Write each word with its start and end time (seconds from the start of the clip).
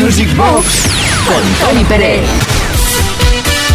Music 0.00 0.36
Box 0.36 0.86
con 1.24 1.68
Tony 1.68 1.84
Pérez. 1.84 2.28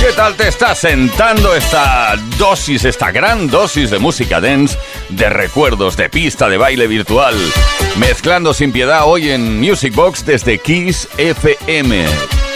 ¿Qué 0.02 0.12
tal 0.14 0.36
te 0.36 0.50
está 0.50 0.76
sentando 0.76 1.56
esta 1.56 2.18
dosis, 2.38 2.84
esta 2.84 3.12
gran 3.12 3.48
dosis 3.48 3.90
de 3.90 4.00
música 4.00 4.42
dance, 4.42 4.78
de 5.08 5.30
recuerdos, 5.30 5.96
de 5.96 6.10
pista, 6.10 6.50
de 6.50 6.58
baile 6.58 6.88
virtual? 6.88 7.36
Mezclando 7.98 8.54
sin 8.54 8.74
piedad 8.74 9.04
hoy 9.06 9.30
en 9.30 9.62
Music 9.62 9.96
Box 9.96 10.26
desde 10.26 10.60
Kiss 10.60 11.08
FM. 11.18 12.06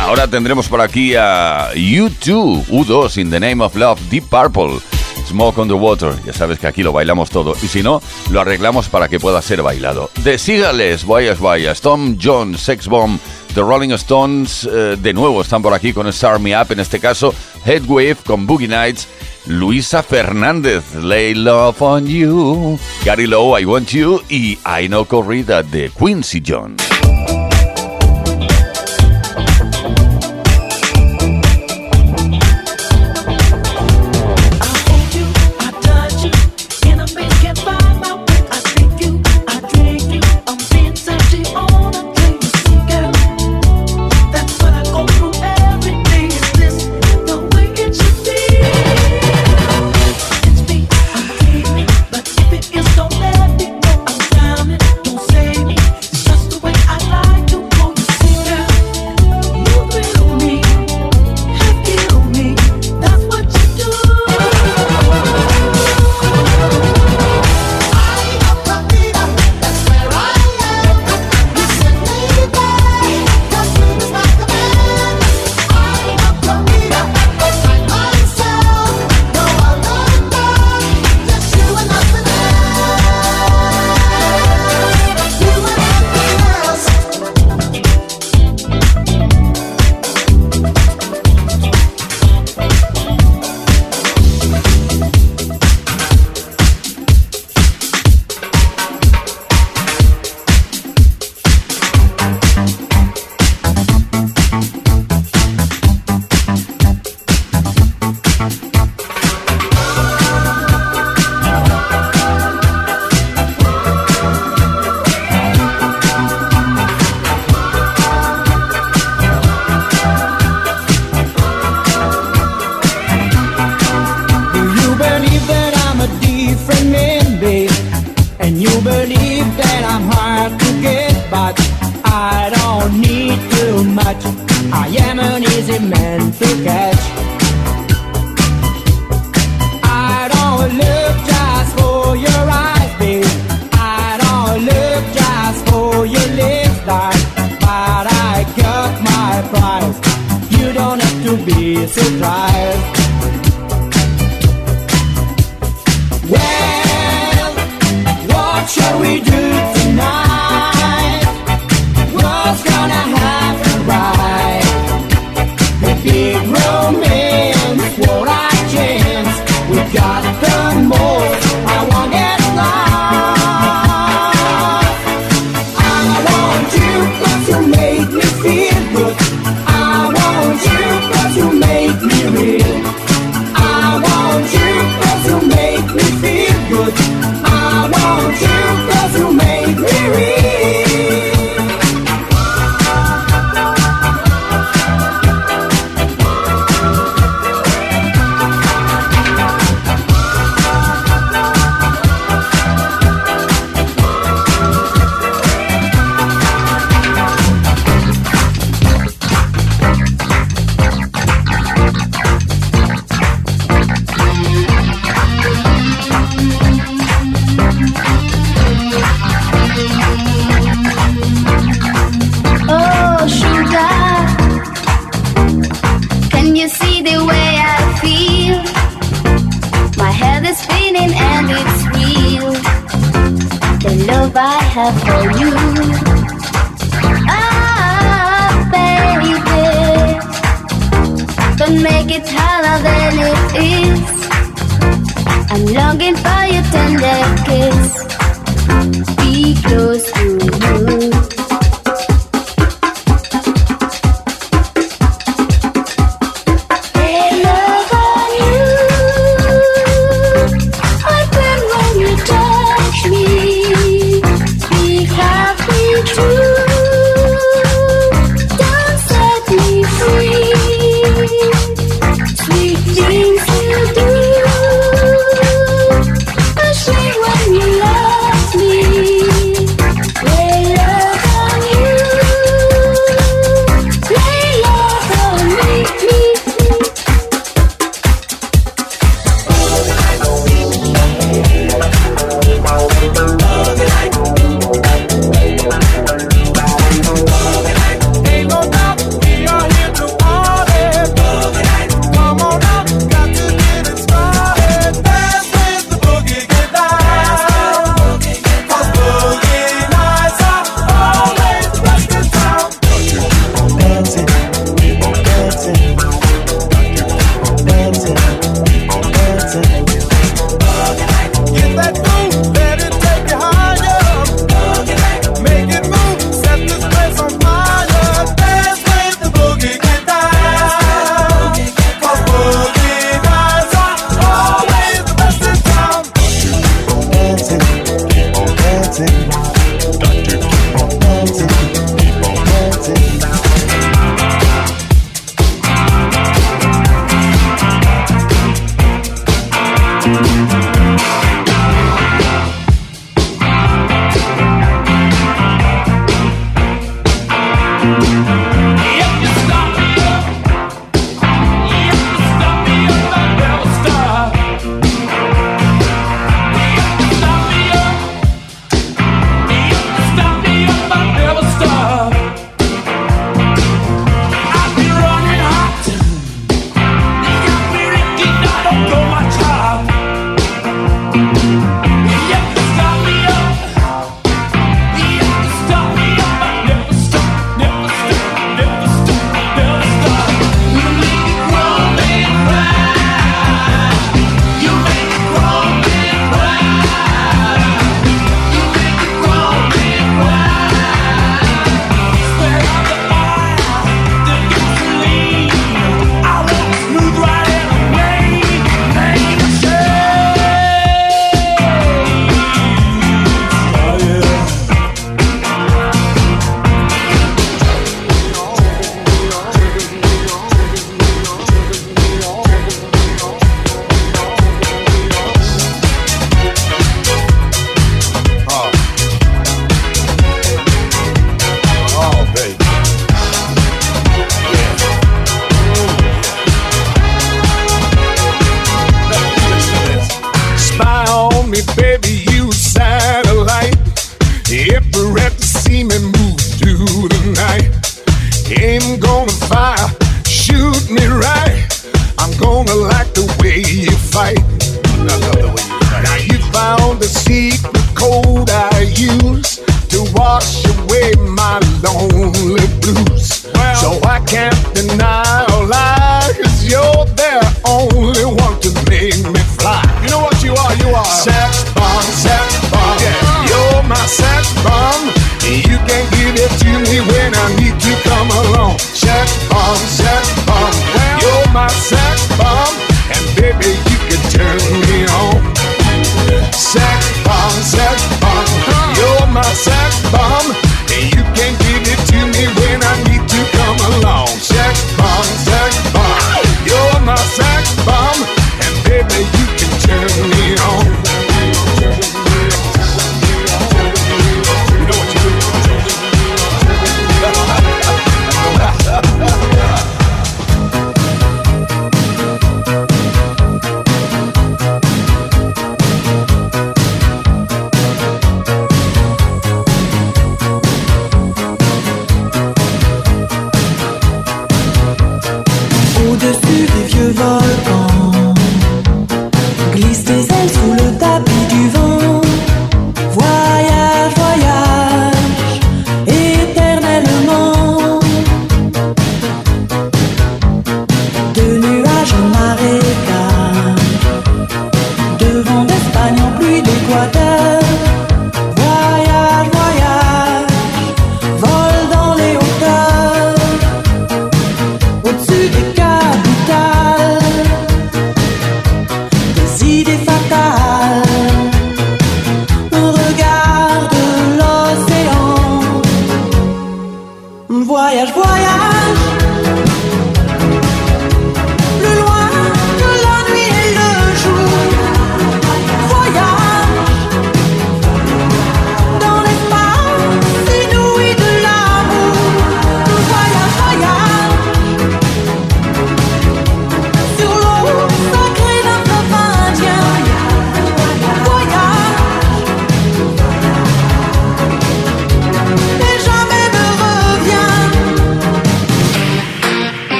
Ahora 0.00 0.28
tendremos 0.28 0.68
por 0.68 0.82
aquí 0.82 1.14
a 1.14 1.70
U2, 1.74 2.66
U2 2.66 3.16
in 3.16 3.30
the 3.30 3.40
Name 3.40 3.64
of 3.64 3.74
Love, 3.74 4.00
Deep 4.10 4.24
Purple. 4.28 4.80
Smoke 5.26 5.58
on 5.58 5.68
the 5.68 5.74
Water. 5.74 6.14
Ya 6.24 6.32
sabes 6.32 6.58
que 6.58 6.66
aquí 6.68 6.82
lo 6.82 6.92
bailamos 6.92 7.30
todo. 7.30 7.54
Y 7.60 7.66
si 7.66 7.82
no, 7.82 8.00
lo 8.30 8.40
arreglamos 8.40 8.88
para 8.88 9.08
que 9.08 9.18
pueda 9.18 9.42
ser 9.42 9.60
bailado. 9.62 10.10
De 10.22 10.38
Sigales, 10.38 11.04
Guayas 11.04 11.40
Guayas, 11.40 11.80
Tom 11.80 12.16
Jones, 12.22 12.60
Sex 12.60 12.86
Bomb, 12.86 13.18
The 13.56 13.62
Rolling 13.62 13.92
Stones, 13.92 14.68
eh, 14.70 14.98
de 15.00 15.14
nuevo 15.14 15.40
están 15.40 15.62
por 15.62 15.72
aquí 15.72 15.94
con 15.94 16.06
Star 16.08 16.38
Me 16.38 16.54
Up, 16.54 16.72
en 16.72 16.80
este 16.80 17.00
caso 17.00 17.34
Headwave 17.64 18.16
con 18.16 18.46
Boogie 18.46 18.68
Nights, 18.68 19.08
Luisa 19.46 20.02
Fernández, 20.02 20.94
Lay 20.94 21.32
Love 21.32 21.80
on 21.80 22.06
You, 22.06 22.78
Gary 23.02 23.26
Lowe, 23.26 23.58
I 23.58 23.64
Want 23.64 23.88
You 23.88 24.20
y 24.28 24.58
I 24.66 24.88
Know 24.88 25.06
Corrida 25.06 25.62
de 25.62 25.88
Quincy 25.88 26.42
Jones. 26.46 26.82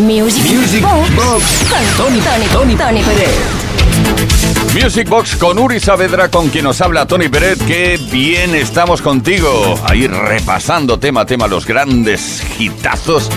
Music, 0.00 0.42
Music 0.50 0.82
Box. 0.82 1.10
Box. 1.14 1.68
Con 1.68 2.06
Tony, 2.06 2.20
Tony, 2.20 2.46
Tony, 2.46 2.74
Tony 2.74 3.02
Pérez. 3.02 4.49
Music 4.74 5.08
Box 5.08 5.36
con 5.36 5.58
Uri 5.58 5.80
Saavedra, 5.80 6.30
con 6.30 6.48
quien 6.48 6.64
nos 6.64 6.80
habla 6.80 7.06
Tony 7.06 7.28
Peret. 7.28 7.58
Qué 7.66 7.98
bien 8.10 8.54
estamos 8.54 9.02
contigo. 9.02 9.78
Ahí 9.84 10.06
repasando 10.06 10.98
tema 10.98 11.22
a 11.22 11.26
tema 11.26 11.48
los 11.48 11.66
grandes 11.66 12.42
hitazos 12.58 13.28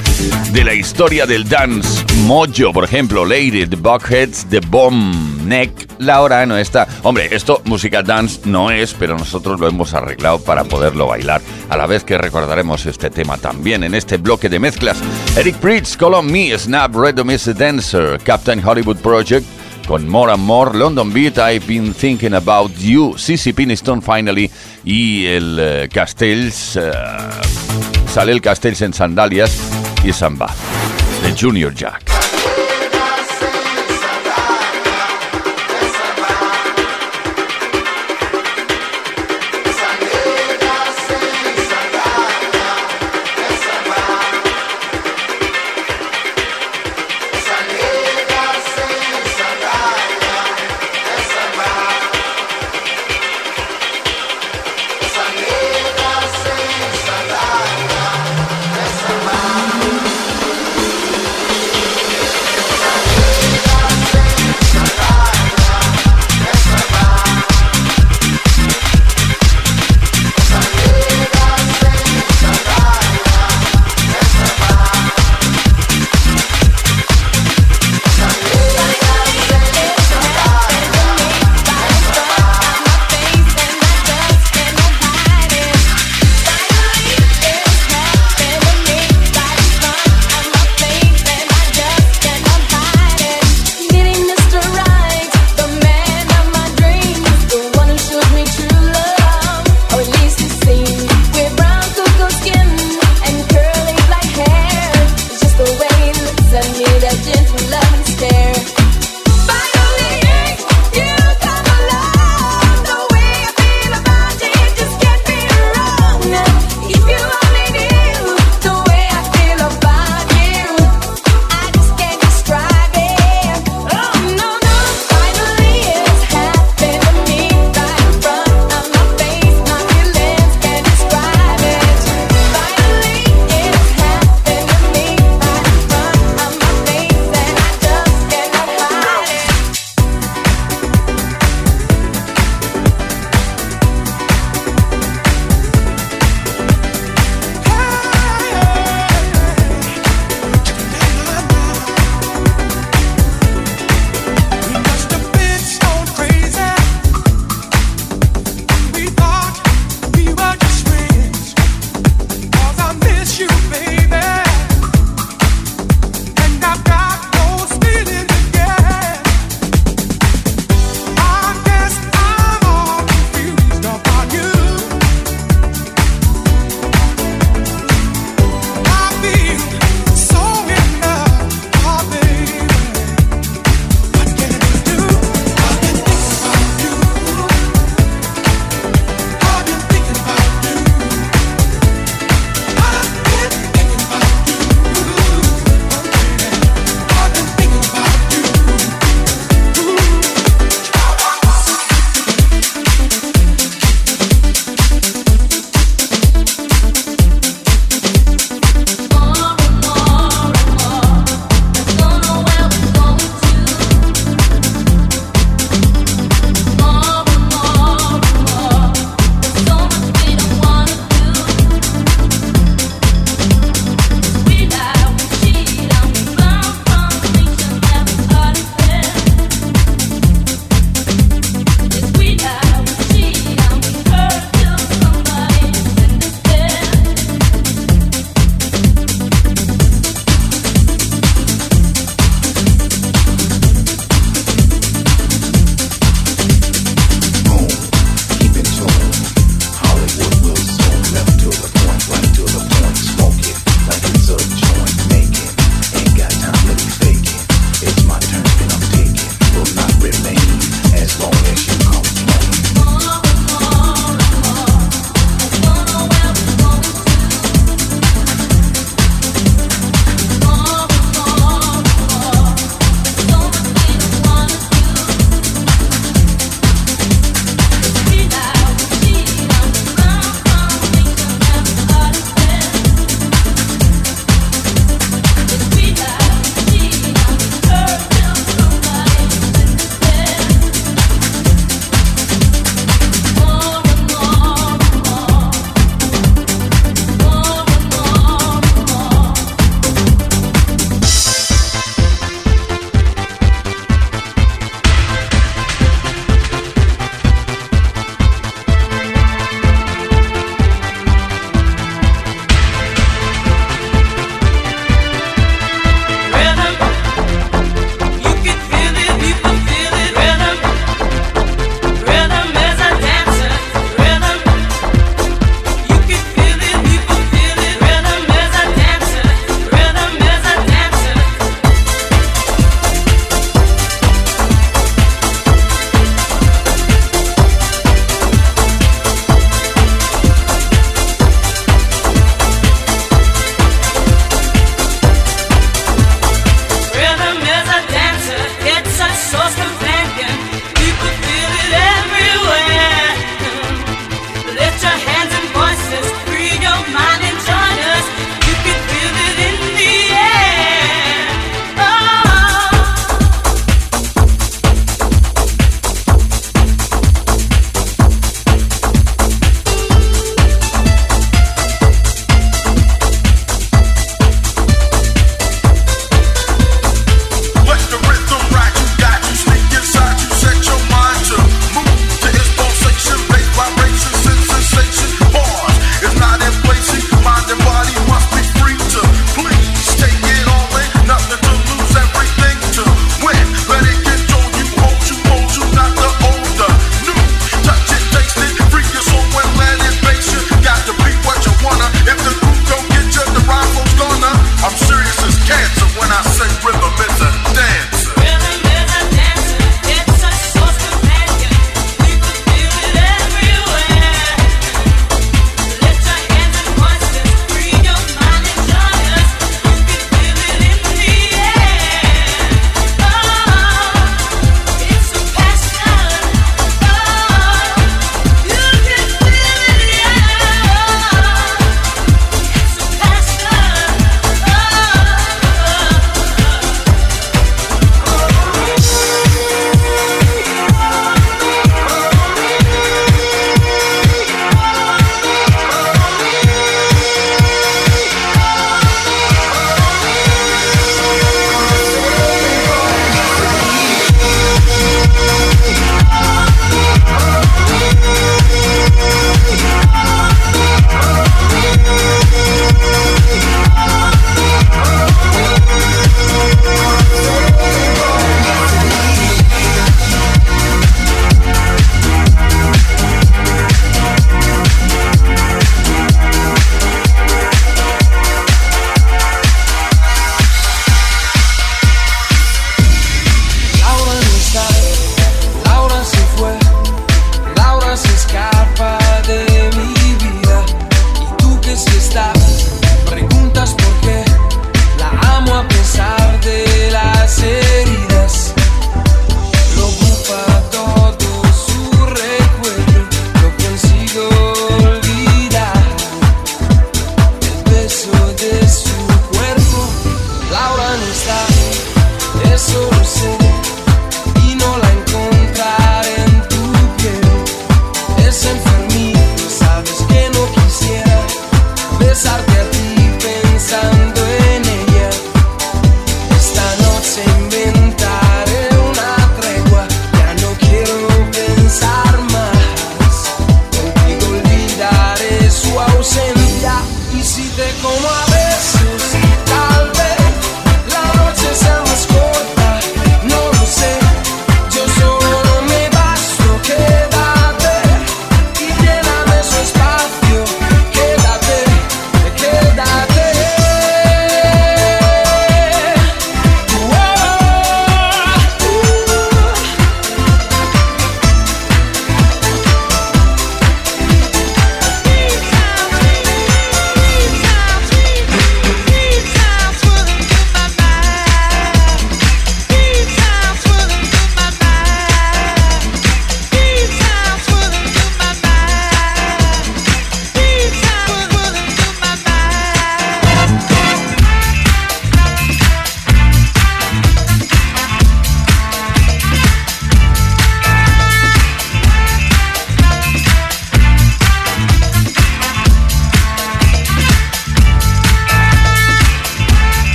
de 0.52 0.64
la 0.64 0.74
historia 0.74 1.26
del 1.26 1.50
dance. 1.50 2.06
Mojo, 2.26 2.72
por 2.72 2.84
ejemplo, 2.84 3.26
Lady, 3.26 3.66
The 3.66 3.76
Buckheads, 3.76 4.46
The 4.50 4.60
Bomb 4.60 5.44
Neck, 5.46 5.72
La 5.98 6.22
Hora 6.22 6.46
no 6.46 6.58
está. 6.58 6.88
Hombre, 7.02 7.30
esto 7.32 7.62
música 7.66 8.04
dance 8.04 8.42
no 8.46 8.70
es, 8.70 8.94
pero 8.94 9.18
nosotros 9.18 9.60
lo 9.60 9.68
hemos 9.68 9.94
arreglado 9.94 10.40
para 10.40 10.64
poderlo 10.64 11.08
bailar. 11.08 11.42
A 11.70 11.78
la 11.78 11.88
vez 11.88 12.04
que 12.04 12.18
recordaremos 12.18 12.86
este 12.86 13.10
tema 13.10 13.38
también 13.38 13.84
en 13.84 13.96
este 13.96 14.18
bloque 14.18 14.50
de 14.50 14.60
mezclas. 14.60 14.98
Eric 15.36 15.56
Pritz, 15.56 15.98
Call 15.98 16.14
on 16.14 16.32
Me, 16.32 16.58
Snap, 16.58 16.96
Rhythm 16.96 17.32
is 17.32 17.48
a 17.48 17.54
Dancer, 17.54 18.20
Captain 18.24 18.64
Hollywood 18.64 18.98
Project 18.98 19.46
con 19.88 20.08
More 20.08 20.32
and 20.32 20.44
More, 20.44 20.78
London 20.78 21.12
Beat, 21.12 21.38
I've 21.38 21.66
Been 21.68 21.94
Thinking 21.94 22.34
About 22.34 22.72
You, 22.78 23.18
CC 23.18 23.54
Piniston 23.54 24.02
Finally 24.02 24.50
y 24.84 25.26
el 25.26 25.58
eh, 25.60 25.90
Castells, 25.92 26.76
eh, 26.76 26.92
sale 28.12 28.32
el 28.32 28.42
Castells 28.42 28.82
en 28.82 28.94
sandalias 28.94 29.72
y 30.04 30.12
samba 30.14 30.54
de 31.24 31.36
Junior 31.40 31.74
Jack. 31.74 32.23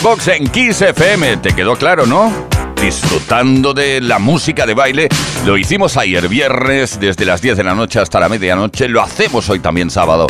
Music 0.00 0.02
Box 0.02 0.28
en 0.28 0.46
Kiss 0.48 0.80
FM, 0.80 1.38
¿te 1.38 1.52
quedó 1.54 1.76
claro, 1.76 2.06
no? 2.06 2.32
Disfrutando 2.80 3.74
de 3.74 4.00
la 4.00 4.18
música 4.18 4.64
de 4.64 4.72
baile, 4.72 5.08
lo 5.44 5.58
hicimos 5.58 5.96
ayer 5.98 6.26
viernes 6.28 6.98
desde 6.98 7.26
las 7.26 7.42
10 7.42 7.58
de 7.58 7.64
la 7.64 7.74
noche 7.74 7.98
hasta 7.98 8.18
la 8.18 8.28
medianoche, 8.28 8.88
lo 8.88 9.02
hacemos 9.02 9.48
hoy 9.50 9.60
también 9.60 9.90
sábado. 9.90 10.26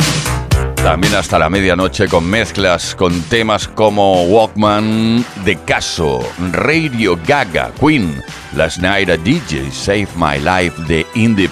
También 0.75 1.15
hasta 1.15 1.39
la 1.39 1.49
medianoche 1.49 2.07
con 2.07 2.29
mezclas 2.29 2.95
con 2.95 3.21
temas 3.23 3.67
como 3.69 4.23
Walkman 4.23 5.25
de 5.45 5.57
Caso, 5.57 6.19
Radio 6.51 7.17
Gaga, 7.25 7.71
Queen, 7.79 8.21
Last 8.55 8.79
Night 8.79 9.09
a 9.09 9.17
DJ, 9.17 9.71
Save 9.71 10.09
My 10.15 10.37
Life 10.37 10.81
de 10.87 11.05
Indie, 11.15 11.49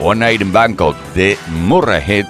One 0.00 0.20
Night 0.20 0.42
in 0.42 0.52
Bangkok 0.52 0.96
de 1.14 1.38
Murrayhead 1.48 2.26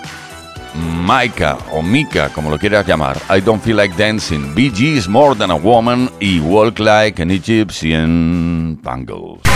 Maika 0.77 1.57
o 1.73 1.83
Mika, 1.83 2.29
como 2.31 2.51
lo 2.51 2.59
quieras 2.59 2.87
llamar, 2.87 3.17
I 3.31 3.41
Don't 3.41 3.62
Feel 3.62 3.77
Like 3.77 3.95
Dancing, 3.97 4.55
Bee 4.55 4.71
Gees 4.71 5.09
More 5.09 5.35
Than 5.35 5.51
a 5.51 5.57
Woman 5.57 6.11
y 6.21 6.41
Walk 6.41 6.79
Like 6.79 7.23
an 7.23 7.31
Egyptian 7.31 8.79
Bangles. 8.83 9.56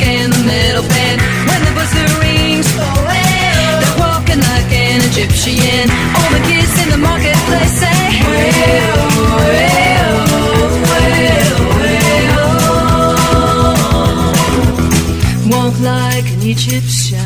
in 0.00 0.30
the 0.30 0.42
middle 0.44 0.82
when 0.82 1.60
the 1.64 1.72
buzzer 1.74 2.08
rings. 2.20 2.68
They're 3.80 3.98
walking 3.98 4.40
like 4.40 4.70
an 4.72 5.00
Egyptian. 5.10 5.90
All 6.16 6.30
the 6.36 6.42
kids 6.48 6.74
in 6.82 6.88
the 6.90 6.98
marketplace 6.98 7.74
say. 7.82 8.02
Walk 15.50 15.74
like 15.80 16.26
an 16.34 16.42
Egyptian. 16.42 17.17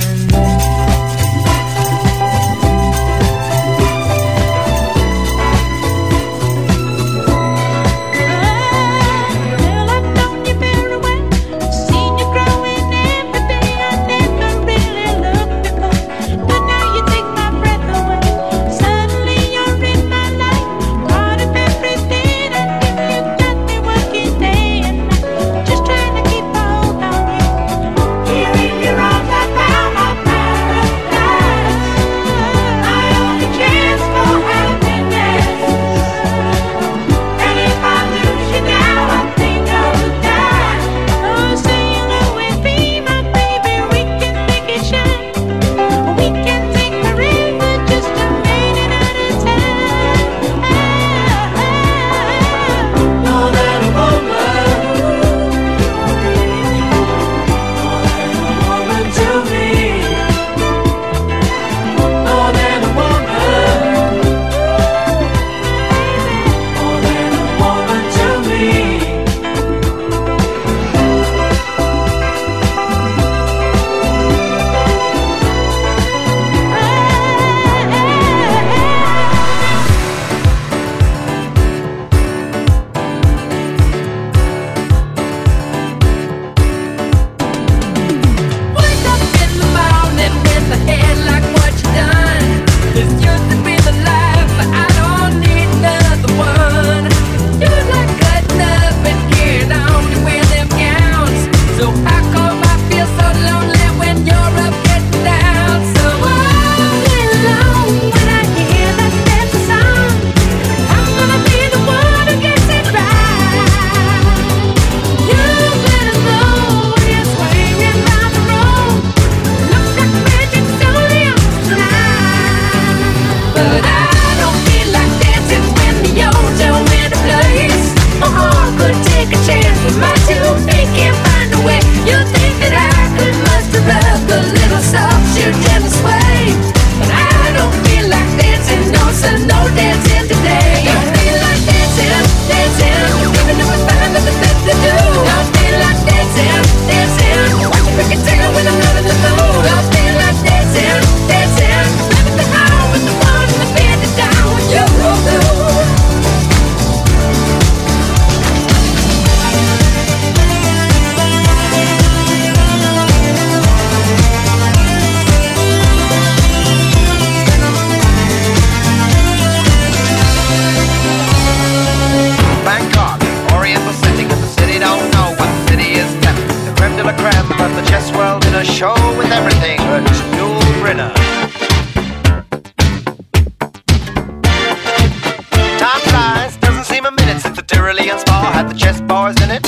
The 187.62 187.77
Tyrolean 187.77 188.18
spa 188.18 188.51
had 188.53 188.68
the 188.68 188.75
chess 188.75 189.01
bars 189.03 189.37
in 189.42 189.51
it. 189.51 189.64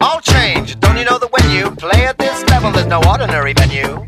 All 0.00 0.20
change, 0.20 0.78
don't 0.80 0.96
you 0.96 1.04
know 1.04 1.18
that 1.18 1.30
when 1.30 1.50
you 1.50 1.70
play 1.70 2.06
at 2.06 2.16
this 2.18 2.42
level, 2.48 2.70
there's 2.72 2.86
no 2.86 3.02
ordinary 3.06 3.52
venue? 3.52 4.06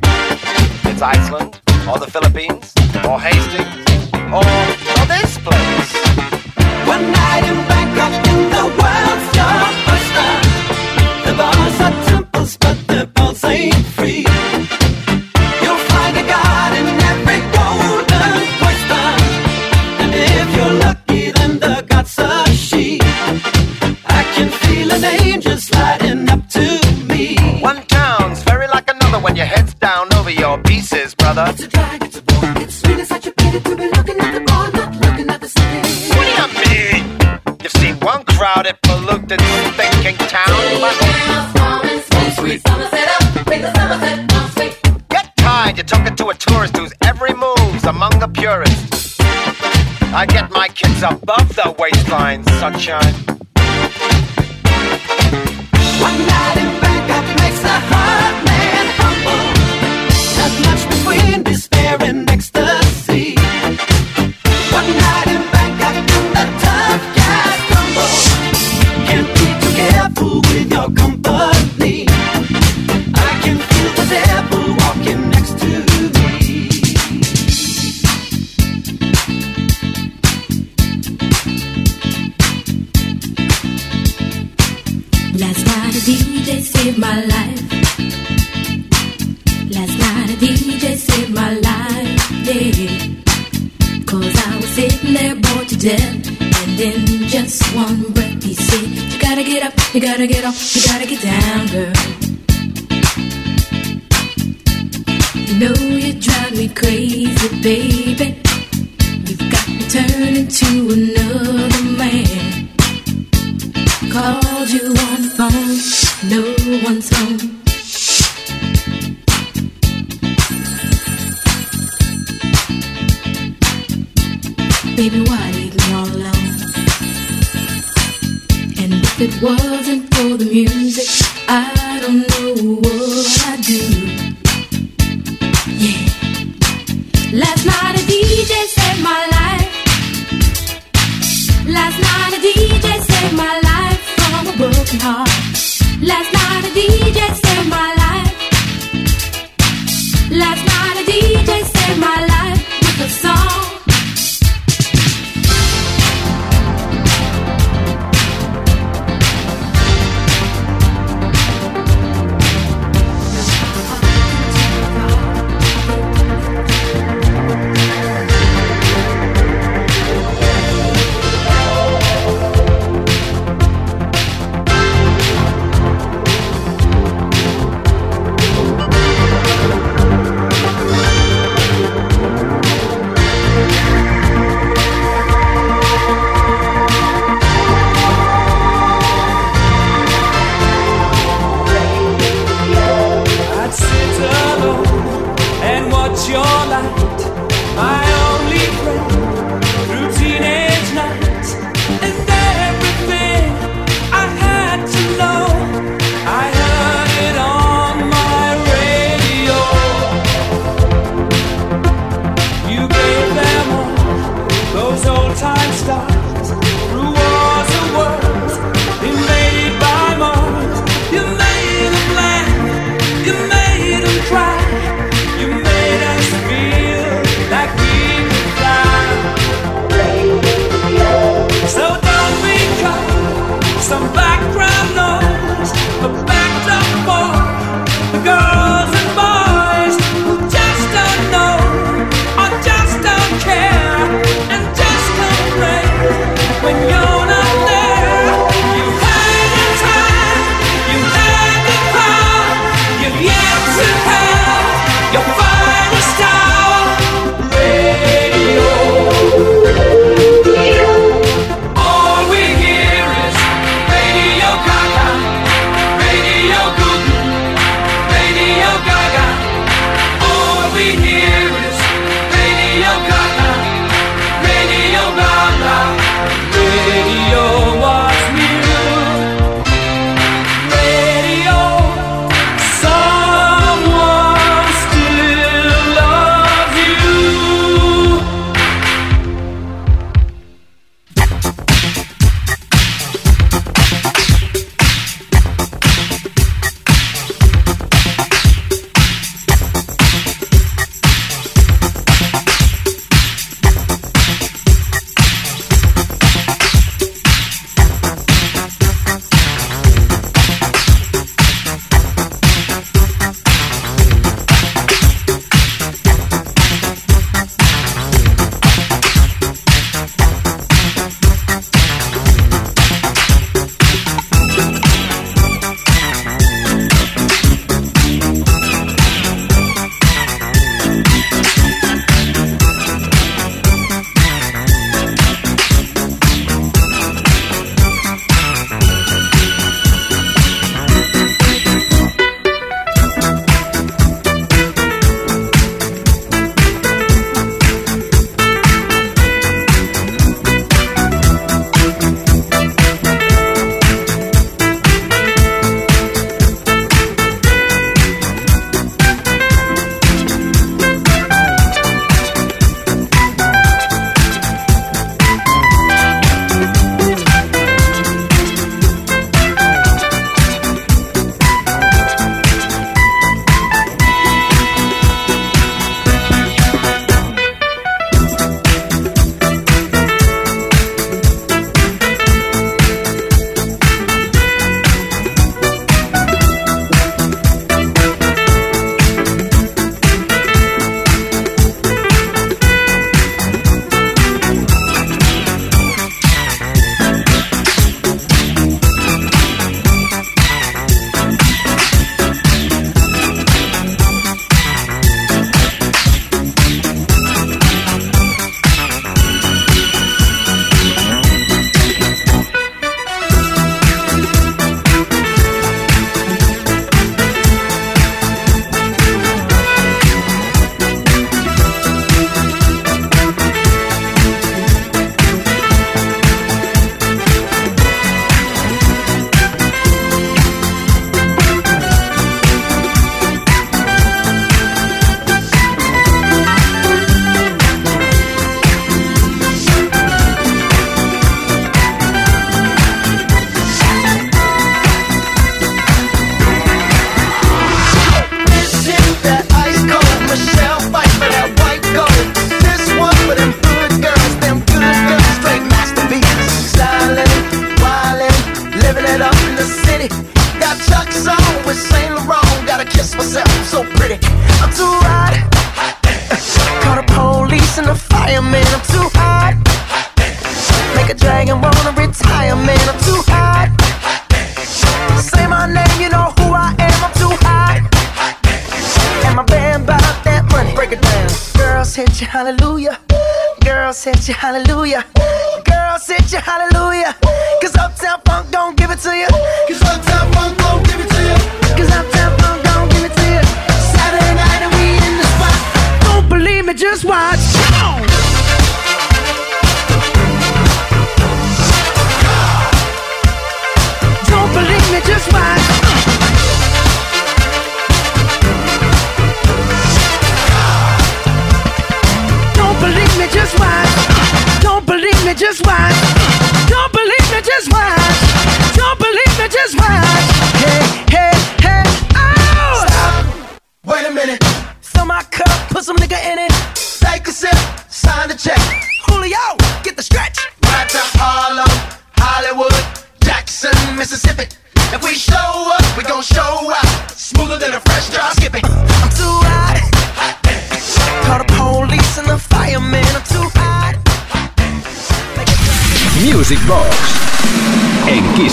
It's 0.84 1.02
Iceland, 1.02 1.60
or 1.88 1.98
the 1.98 2.10
Philippines, 2.10 2.72
or 3.04 3.20
Hastings, 3.20 3.84
or, 4.32 4.85
brother. 31.26 31.50
It's 31.52 31.62
a 31.62 31.68
drag, 31.68 32.02
it's 32.04 32.18
a 32.18 32.22
bore. 32.22 32.62
It's 32.62 32.86
really 32.86 33.04
such 33.04 33.26
a 33.26 33.32
pity 33.32 33.60
to 33.60 33.76
be 33.76 33.88
looking 33.96 34.18
at 34.20 34.32
the 34.36 34.42
bar, 34.46 34.70
not 34.72 34.94
looking 35.04 35.28
at 35.28 35.40
the 35.40 35.48
city. 35.48 35.92
What 36.14 36.24
do 36.28 36.32
you 36.42 36.48
mean? 36.64 37.02
You've 37.62 37.72
seen 37.82 37.96
one 38.00 38.22
crowded, 38.24 38.76
polluted, 38.82 39.40
thinking 39.80 40.16
town, 40.28 40.80
but 40.82 40.94
get 45.08 45.36
tired. 45.36 45.76
You're 45.76 45.90
talking 45.94 46.14
to 46.14 46.28
a 46.28 46.34
tourist 46.34 46.76
whose 46.76 46.92
every 47.02 47.34
move's 47.34 47.84
among 47.84 48.18
the 48.20 48.28
purists. 48.28 49.16
I 50.22 50.26
get 50.28 50.50
my 50.50 50.68
kids 50.68 51.02
above 51.02 51.48
the 51.56 51.74
waistline, 51.78 52.44
sunshine. 52.60 53.14
One 56.06 56.18
night 56.26 56.55
death. 95.86 96.42
And 96.42 96.80
in 96.80 97.28
just 97.28 97.62
one 97.74 98.12
breath 98.12 98.42
he 98.42 98.54
said, 98.54 98.88
You 99.12 99.20
gotta 99.20 99.44
get 99.44 99.62
up, 99.62 99.94
you 99.94 100.00
gotta 100.00 100.26
get 100.26 100.44
off, 100.44 100.74
you 100.74 100.82
gotta 100.82 101.06
get 101.06 101.22
down, 101.22 101.66
girl. 101.68 101.95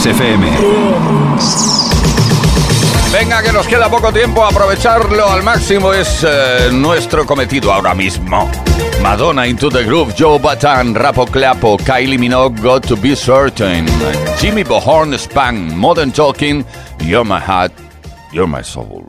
FM. 0.05 0.45
Venga, 3.11 3.41
que 3.41 3.53
nos 3.53 3.67
queda 3.67 3.89
poco 3.89 4.11
tiempo, 4.11 4.43
aprovecharlo 4.43 5.29
al 5.29 5.43
máximo 5.43 5.93
es 5.93 6.25
eh, 6.27 6.69
nuestro 6.71 7.25
cometido 7.25 7.71
ahora 7.71 7.93
mismo. 7.93 8.49
Madonna 9.01 9.47
Into 9.47 9.69
the 9.69 9.83
Groove, 9.83 10.13
Joe 10.17 10.39
Batan, 10.39 10.95
Rapo 10.95 11.25
Clapo, 11.25 11.77
Kylie 11.77 12.17
Minogue, 12.17 12.59
Got 12.61 12.87
to 12.87 12.97
Be 12.97 13.15
Certain, 13.15 13.85
Jimmy 14.41 14.63
Bohorn, 14.63 15.17
Spang, 15.17 15.77
Modern 15.77 16.11
Talking, 16.11 16.65
You're 16.99 17.23
My 17.23 17.39
Heart, 17.39 17.71
You're 18.31 18.47
My 18.47 18.61
Soul. 18.61 19.02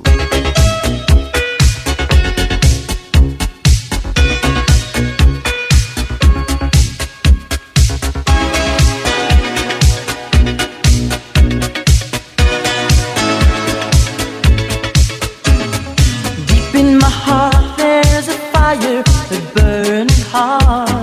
heart. 20.34 20.93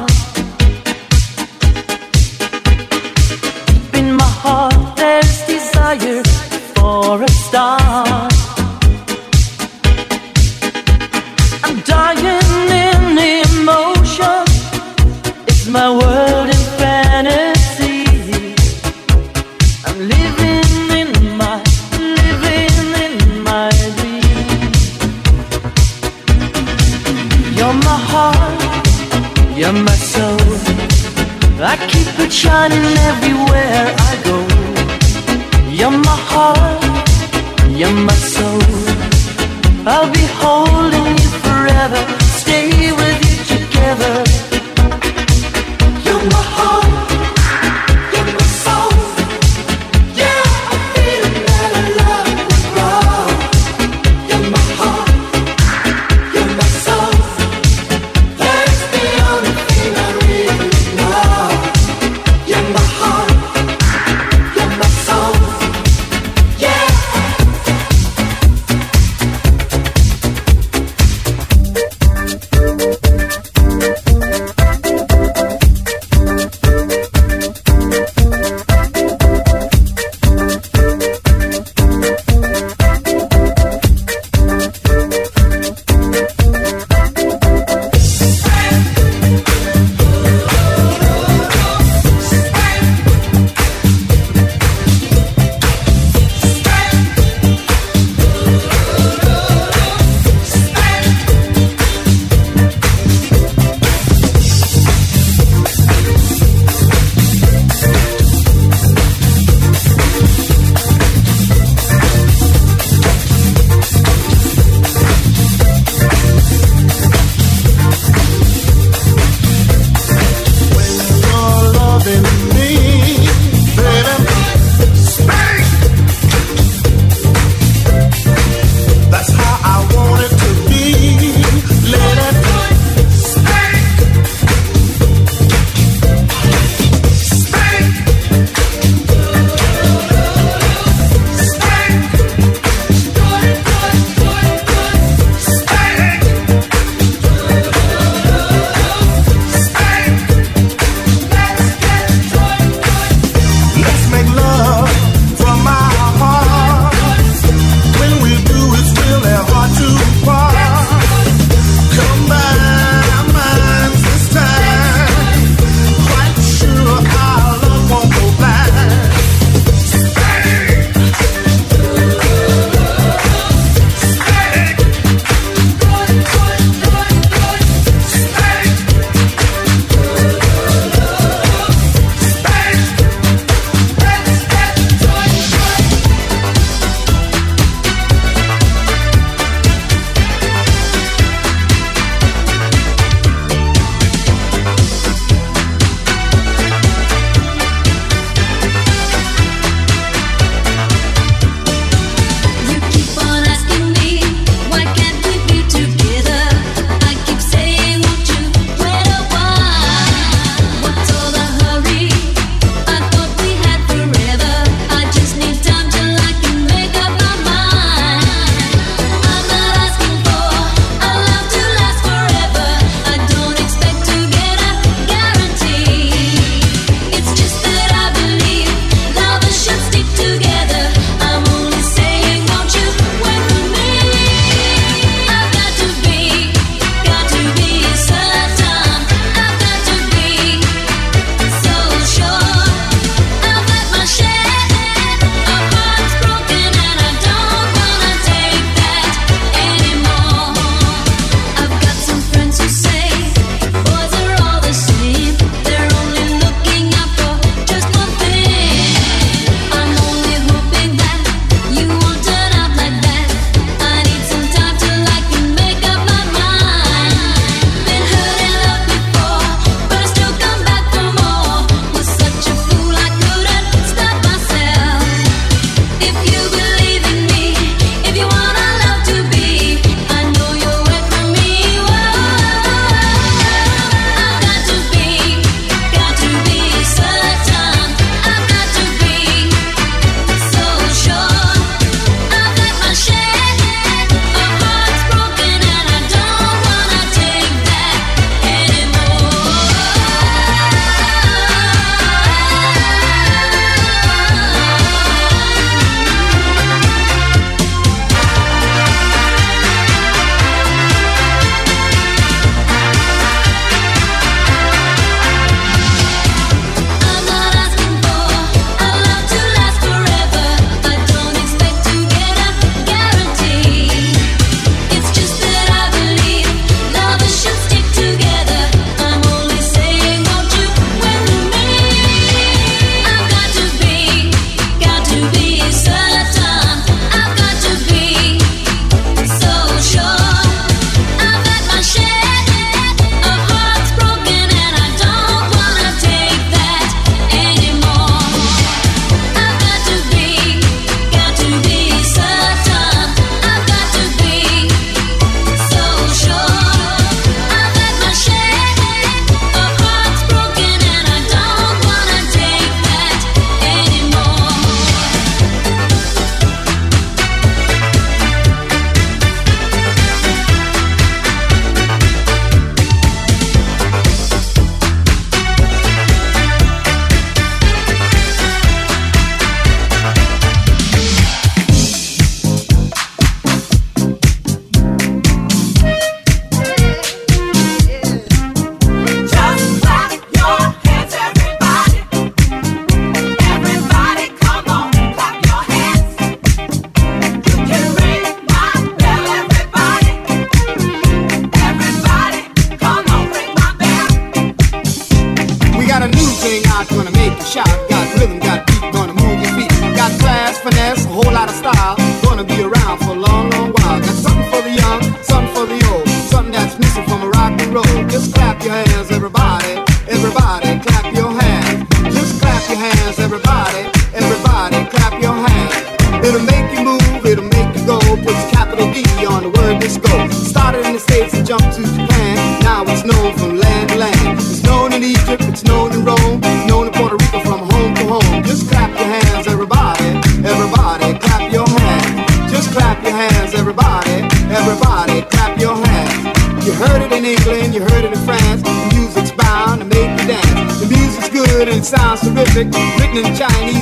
music 452.53 452.73
written 452.99 453.25
in 453.25 453.35
Chinese. 453.35 453.80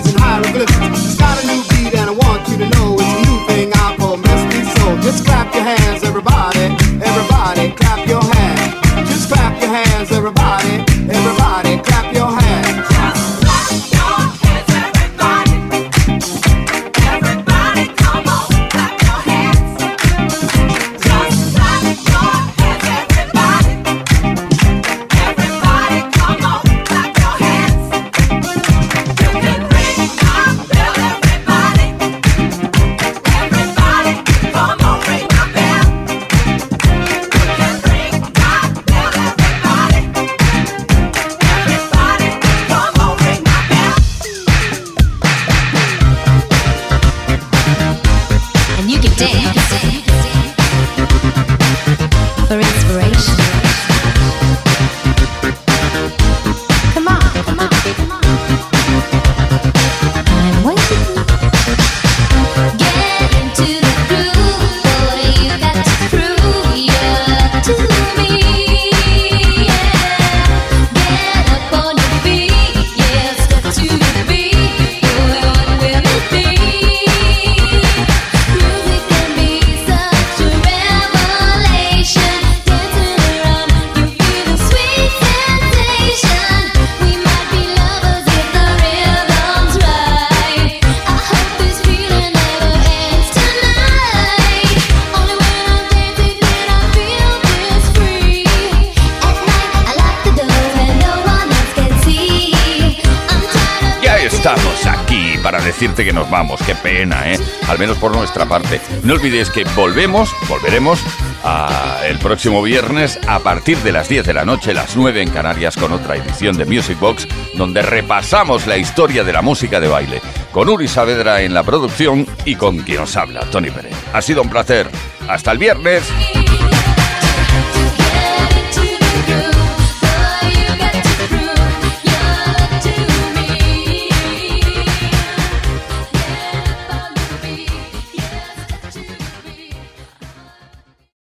parte. 108.50 108.82
No 109.04 109.14
olvidéis 109.14 109.50
que 109.50 109.64
volvemos, 109.76 110.36
volveremos 110.50 111.00
a 111.44 112.02
el 112.06 112.18
próximo 112.18 112.62
viernes 112.62 113.20
a 113.28 113.40
partir 113.40 113.78
de 113.78 113.92
las 113.94 114.10
10 114.10 114.26
de 114.26 114.34
la 114.34 114.44
noche, 114.44 114.74
las 114.74 114.98
9 114.98 115.22
en 115.22 115.30
Canarias, 115.30 115.78
con 115.78 115.94
otra 115.94 116.18
edición 116.18 116.58
de 116.58 116.66
Music 116.66 117.00
Box, 117.00 117.28
donde 117.56 117.82
repasamos 117.82 118.68
la 118.68 118.78
historia 118.78 119.24
de 119.24 119.32
la 119.32 119.42
música 119.42 119.80
de 119.80 119.88
baile, 119.88 120.22
con 120.52 120.68
Uri 120.68 120.88
Saavedra 120.88 121.42
en 121.42 121.54
la 121.54 121.64
producción 121.64 122.28
y 122.44 122.56
con 122.56 122.80
quien 122.80 123.00
os 123.00 123.16
habla, 123.16 123.42
Tony 123.52 123.70
Pérez. 123.70 123.94
Ha 124.12 124.22
sido 124.22 124.42
un 124.42 124.50
placer. 124.50 124.90
Hasta 125.28 125.52
el 125.52 125.60
viernes. 125.60 126.04